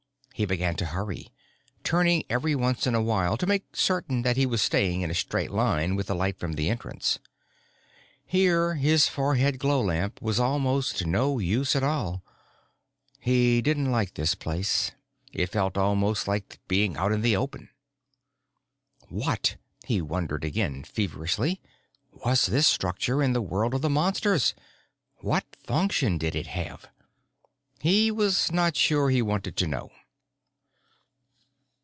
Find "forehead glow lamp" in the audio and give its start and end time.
9.07-10.19